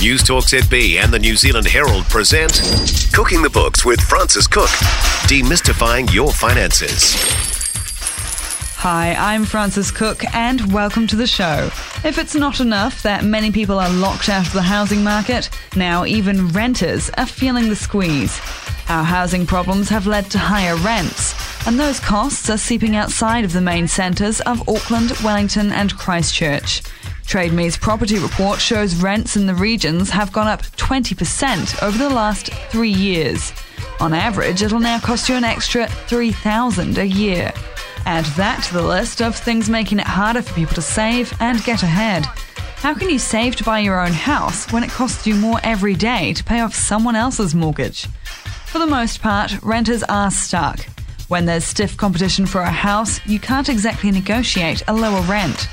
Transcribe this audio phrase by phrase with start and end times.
[0.00, 2.62] Newstalk ZB and the New Zealand Herald present
[3.12, 4.70] Cooking the Books with Frances Cook,
[5.28, 7.16] demystifying your finances.
[8.76, 11.68] Hi, I'm Frances Cook, and welcome to the show.
[12.02, 16.06] If it's not enough that many people are locked out of the housing market, now
[16.06, 18.40] even renters are feeling the squeeze.
[18.88, 21.34] Our housing problems have led to higher rents,
[21.66, 26.80] and those costs are seeping outside of the main centres of Auckland, Wellington, and Christchurch.
[27.30, 32.52] TradeMe's property report shows rents in the regions have gone up 20% over the last
[32.72, 33.52] three years.
[34.00, 37.52] On average, it'll now cost you an extra 3,000 a year.
[38.04, 41.62] Add that to the list of things making it harder for people to save and
[41.62, 42.26] get ahead.
[42.78, 45.94] How can you save to buy your own house when it costs you more every
[45.94, 48.06] day to pay off someone else's mortgage?
[48.66, 50.80] For the most part, renters are stuck.
[51.28, 55.68] When there's stiff competition for a house, you can't exactly negotiate a lower rent.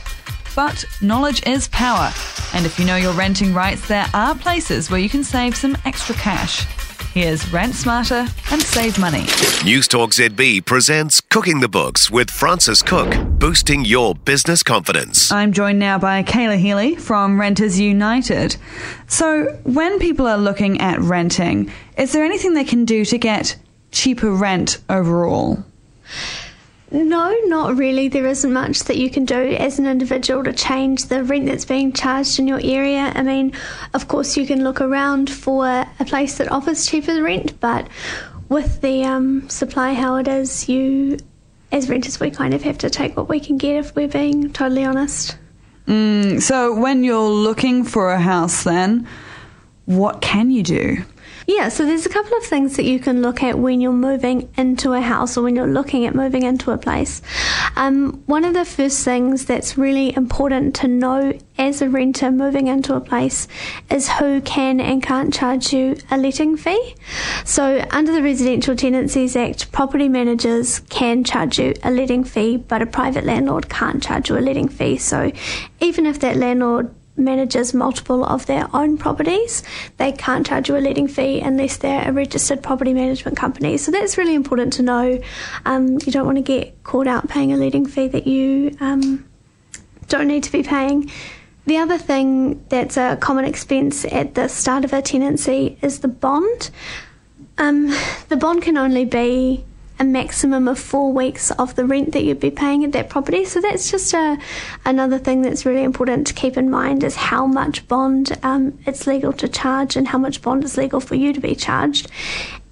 [0.58, 2.12] But knowledge is power,
[2.52, 5.78] and if you know your renting rights, there are places where you can save some
[5.86, 6.66] extra cash.
[7.14, 9.26] Here's Rent Smarter and Save Money.
[9.62, 15.32] Newstalk ZB presents Cooking the Books with Frances Cook, boosting your business confidence.
[15.32, 18.58] I'm joined now by Kayla Healy from Renters United.
[19.06, 23.56] So, when people are looking at renting, is there anything they can do to get
[23.92, 25.64] cheaper rent overall?
[26.90, 28.08] No, not really.
[28.08, 31.66] There isn't much that you can do as an individual to change the rent that's
[31.66, 33.12] being charged in your area.
[33.14, 33.52] I mean,
[33.94, 37.88] of course, you can look around for a place that offers cheaper rent, but
[38.48, 41.18] with the um, supply how it is, you,
[41.74, 44.54] as renters, we kind of have to take what we can get if we're being
[44.54, 45.38] totally honest.
[45.88, 49.08] Mm, so, when you're looking for a house, then
[49.86, 50.98] what can you do?
[51.50, 54.50] Yeah, so there's a couple of things that you can look at when you're moving
[54.58, 57.22] into a house or when you're looking at moving into a place.
[57.78, 62.68] Um, one of the first things that's really important to know as a renter moving
[62.68, 63.48] into a place
[63.90, 66.96] is who can and can't charge you a letting fee.
[67.46, 72.82] So, under the Residential Tenancies Act, property managers can charge you a letting fee, but
[72.82, 74.98] a private landlord can't charge you a letting fee.
[74.98, 75.32] So,
[75.80, 79.64] even if that landlord manages multiple of their own properties,
[79.98, 83.78] they can't charge you a letting fee unless they're a registered property management company.
[83.78, 85.20] So that's really important to know.
[85.66, 89.28] Um, you don't want to get caught out paying a letting fee that you um,
[90.08, 91.12] don't need to be paying.
[91.66, 96.08] The other thing that's a common expense at the start of a tenancy is the
[96.08, 96.70] bond.
[97.58, 97.94] Um,
[98.30, 99.66] the bond can only be
[100.00, 103.46] a maximum of four weeks of the rent that you'd be paying at that property.
[103.46, 104.38] So that's just a,
[104.86, 109.08] another thing that's really important to keep in mind is how much bond um, it's
[109.08, 112.12] legal to charge and how much bond is legal for you to be charged.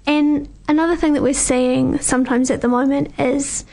[0.06, 3.64] And another thing that we're seeing sometimes at the moment is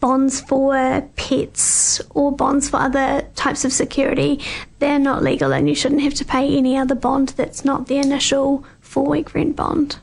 [0.00, 4.40] bonds for pets or bonds for other types of security.
[4.78, 7.98] They're not legal and you shouldn't have to pay any other bond that's not the
[7.98, 9.98] initial four week rent bond.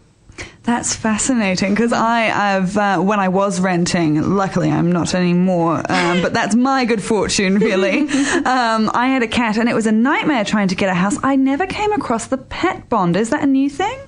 [0.63, 6.21] That's fascinating because I have, uh, when I was renting, luckily I'm not anymore, um,
[6.21, 7.99] but that's my good fortune, really.
[8.45, 11.17] um, I had a cat and it was a nightmare trying to get a house.
[11.21, 13.17] I never came across the pet bond.
[13.17, 13.99] Is that a new thing?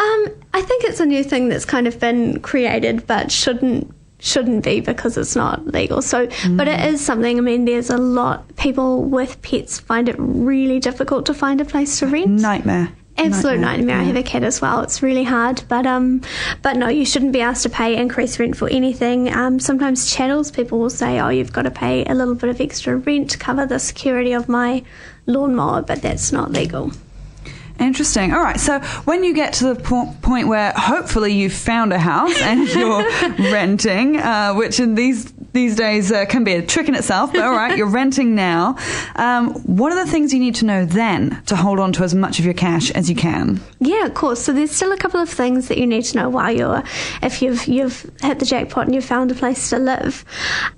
[0.00, 4.64] Um, I think it's a new thing that's kind of been created but shouldn't shouldn't
[4.64, 6.02] be because it's not legal.
[6.02, 6.56] So, mm.
[6.56, 7.38] but it is something.
[7.38, 11.64] I mean, there's a lot people with pets find it really difficult to find a
[11.64, 12.28] place to rent.
[12.28, 13.96] Nightmare absolute nightmare.
[13.96, 14.00] nightmare.
[14.00, 14.80] I have a cat as well.
[14.80, 16.22] It's really hard, but um,
[16.62, 19.32] but no, you shouldn't be asked to pay increased rent for anything.
[19.32, 22.60] Um, sometimes chattels people will say, oh, you've got to pay a little bit of
[22.60, 24.82] extra rent to cover the security of my
[25.26, 26.92] lawnmower, but that's not legal.
[27.78, 28.32] Interesting.
[28.32, 28.58] All right.
[28.58, 32.68] So when you get to the po- point where hopefully you've found a house and
[32.74, 33.08] you're
[33.52, 37.42] renting, uh, which in these these days uh, can be a trick in itself, but
[37.42, 38.76] all right, you're renting now.
[39.16, 42.14] Um, what are the things you need to know then to hold on to as
[42.14, 43.60] much of your cash as you can?
[43.80, 44.40] Yeah, of course.
[44.40, 46.82] So there's still a couple of things that you need to know while you're,
[47.22, 50.24] if you've you've hit the jackpot and you've found a place to live.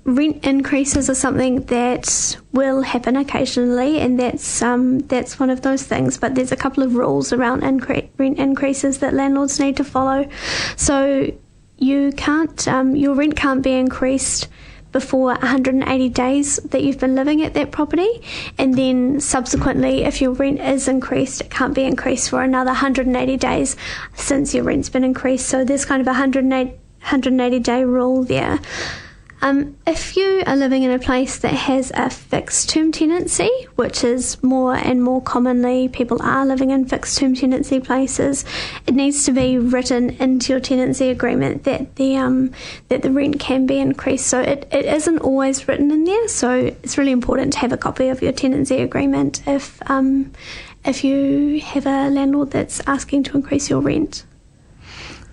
[0.05, 5.83] Rent increases are something that will happen occasionally, and that's um, that's one of those
[5.83, 6.17] things.
[6.17, 10.29] But there's a couple of rules around incre- rent increases that landlords need to follow.
[10.75, 11.31] So
[11.81, 14.47] you can't um, your rent can't be increased
[14.91, 18.21] before 180 days that you've been living at that property,
[18.57, 23.37] and then subsequently, if your rent is increased, it can't be increased for another 180
[23.37, 23.75] days
[24.15, 25.47] since your rent's been increased.
[25.47, 28.59] So there's kind of a 180, 180 day rule there.
[29.43, 34.03] Um, if you are living in a place that has a fixed term tenancy, which
[34.03, 38.45] is more and more commonly people are living in fixed term tenancy places,
[38.85, 42.51] it needs to be written into your tenancy agreement that the um,
[42.89, 44.27] that the rent can be increased.
[44.27, 46.27] So it, it isn't always written in there.
[46.27, 46.51] So
[46.83, 50.31] it's really important to have a copy of your tenancy agreement if um,
[50.85, 54.23] if you have a landlord that's asking to increase your rent.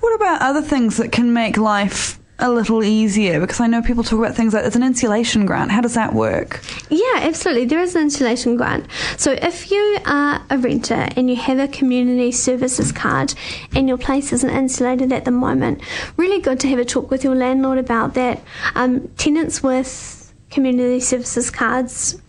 [0.01, 3.41] What about other things that can make life a little easier?
[3.41, 5.71] Because I know people talk about things like there's an insulation grant.
[5.71, 6.63] How does that work?
[6.89, 7.65] Yeah, absolutely.
[7.65, 8.87] There is an insulation grant.
[9.17, 13.35] So if you are a renter and you have a community services card
[13.75, 15.83] and your place isn't insulated at the moment,
[16.17, 18.43] really good to have a talk with your landlord about that.
[18.75, 22.21] Um, tenants with community services cards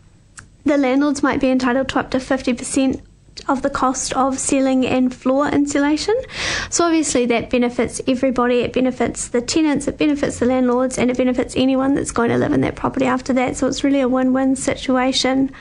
[0.65, 3.01] the landlords might be entitled to up to 50%
[3.47, 6.15] of the cost of ceiling and floor insulation.
[6.69, 8.59] So obviously that benefits everybody.
[8.59, 12.37] It benefits the tenants, it benefits the landlords, and it benefits anyone that's going to
[12.37, 13.55] live in that property after that.
[13.55, 15.51] So it's really a win-win situation.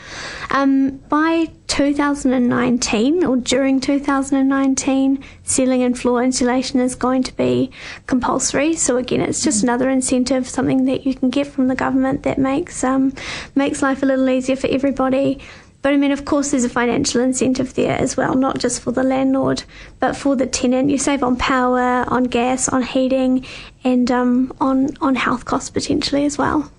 [0.51, 7.71] Um, by 2019 or during 2019, ceiling and floor insulation is going to be
[8.07, 8.75] compulsory.
[8.75, 12.39] So again, it's just another incentive, something that you can get from the government that
[12.39, 13.13] makes um,
[13.55, 15.41] makes life a little easier for everybody.
[15.89, 18.93] But I mean, of course, there's a financial incentive there as well, not just for
[18.93, 19.63] the landlord,
[20.01, 20.91] but for the tenant.
[20.91, 23.47] You save on power, on gas, on heating,
[23.85, 26.71] and um, on on health costs potentially as well.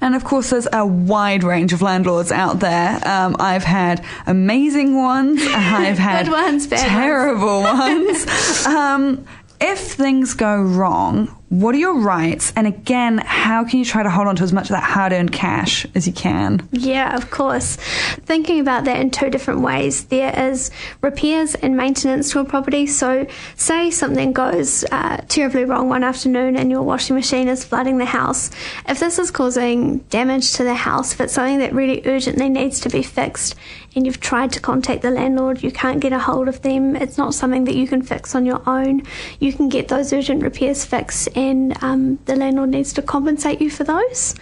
[0.00, 3.00] And of course, there's a wide range of landlords out there.
[3.04, 8.26] Um, I've had amazing ones, I've had ones, terrible ones.
[8.26, 8.66] ones.
[8.68, 9.26] Um,
[9.60, 12.52] if things go wrong, what are your rights?
[12.56, 15.12] And again, how can you try to hold on to as much of that hard
[15.12, 16.68] earned cash as you can?
[16.72, 17.76] Yeah, of course.
[17.76, 20.06] Thinking about that in two different ways.
[20.06, 20.72] There is
[21.02, 22.86] repairs and maintenance to a property.
[22.86, 27.98] So, say something goes uh, terribly wrong one afternoon and your washing machine is flooding
[27.98, 28.50] the house.
[28.88, 32.80] If this is causing damage to the house, if it's something that really urgently needs
[32.80, 33.54] to be fixed
[33.94, 37.16] and you've tried to contact the landlord, you can't get a hold of them, it's
[37.16, 39.02] not something that you can fix on your own,
[39.40, 43.70] you can get those urgent repairs fixed and um, the landlord needs to compensate you
[43.70, 44.34] for those.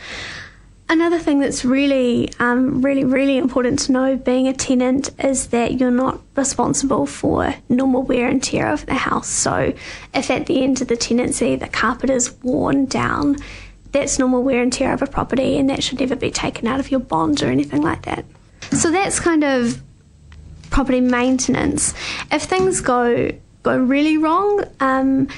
[0.88, 5.80] Another thing that's really, um, really, really important to know being a tenant is that
[5.80, 9.28] you're not responsible for normal wear and tear of the house.
[9.28, 9.72] So,
[10.12, 13.36] if at the end of the tenancy the carpet is worn down,
[13.92, 16.80] that's normal wear and tear of a property, and that should never be taken out
[16.80, 18.26] of your bond or anything like that.
[18.70, 19.82] So, that's kind of
[20.68, 21.94] property maintenance.
[22.30, 23.30] If things go
[23.62, 25.28] go really wrong, um,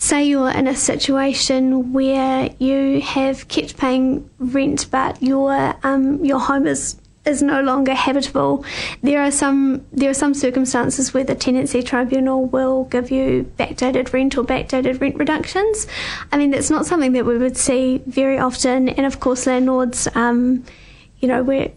[0.00, 6.40] say you're in a situation where you have kept paying rent but your um, your
[6.40, 8.64] home is is no longer habitable.
[9.02, 14.14] There are some there are some circumstances where the tenancy tribunal will give you backdated
[14.14, 15.86] rent or backdated rent reductions.
[16.32, 20.08] I mean that's not something that we would see very often, and of course landlords,
[20.14, 20.64] um,
[21.18, 21.72] you know, we're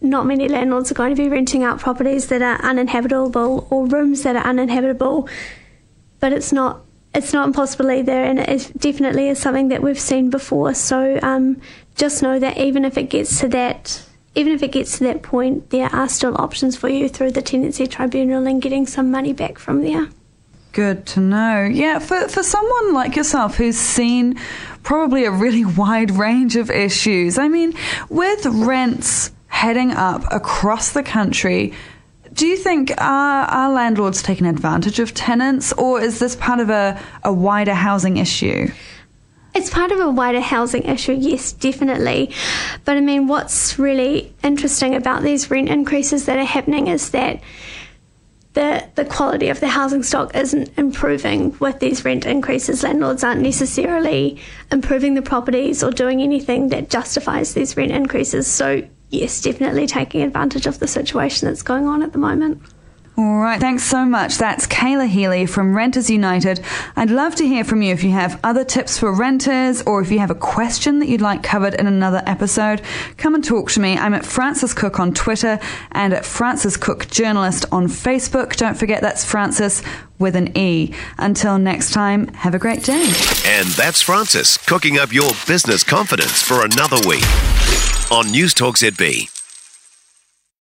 [0.00, 4.22] not many landlords are going to be renting out properties that are uninhabitable or rooms
[4.22, 5.28] that are uninhabitable,
[6.18, 6.80] but it's not
[7.14, 10.74] it's not impossible either, and it definitely is something that we've seen before.
[10.74, 11.60] So um,
[11.94, 14.02] just know that even if it gets to that,
[14.34, 17.42] even if it gets to that point, there are still options for you through the
[17.42, 20.08] tenancy tribunal and getting some money back from there.
[20.72, 21.64] Good to know.
[21.64, 24.38] Yeah, for for someone like yourself who's seen
[24.82, 27.36] probably a really wide range of issues.
[27.36, 27.74] I mean,
[28.08, 31.74] with rents heading up across the country
[32.32, 36.70] do you think are, are landlords taking advantage of tenants, or is this part of
[36.70, 38.68] a, a wider housing issue?
[39.54, 42.30] It's part of a wider housing issue, yes, definitely.
[42.84, 47.42] But I mean, what's really interesting about these rent increases that are happening is that
[48.54, 52.82] the the quality of the housing stock isn't improving with these rent increases.
[52.82, 54.38] Landlords aren't necessarily
[54.70, 58.46] improving the properties or doing anything that justifies these rent increases.
[58.46, 62.62] So yes, definitely taking advantage of the situation that's going on at the moment.
[63.14, 64.38] All right, thanks so much.
[64.38, 66.64] That's Kayla Healy from Renters United.
[66.96, 70.10] I'd love to hear from you if you have other tips for renters or if
[70.10, 72.80] you have a question that you'd like covered in another episode.
[73.18, 73.98] Come and talk to me.
[73.98, 75.58] I'm at Frances Cook on Twitter
[75.90, 78.56] and at Frances Cook Journalist on Facebook.
[78.56, 79.82] Don't forget that's Frances
[80.18, 80.94] with an E.
[81.18, 83.12] Until next time, have a great day.
[83.44, 87.24] And that's Frances cooking up your business confidence for another week
[88.12, 89.41] on Newstalk ZB.